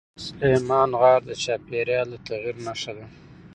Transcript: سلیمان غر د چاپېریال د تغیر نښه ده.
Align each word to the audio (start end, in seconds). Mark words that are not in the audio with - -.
سلیمان 0.25 0.89
غر 0.99 1.19
د 1.29 1.31
چاپېریال 1.43 2.07
د 2.11 2.15
تغیر 2.27 2.55
نښه 2.65 2.91
ده. 2.97 3.05